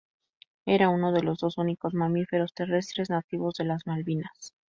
Era 0.65 0.89
uno 0.89 1.11
de 1.11 1.21
los 1.21 1.37
dos 1.37 1.59
únicos 1.59 1.93
mamíferos 1.93 2.55
terrestres 2.55 3.11
nativos 3.11 3.53
de 3.59 3.65
las 3.65 3.85
Malvinas. 3.85 4.55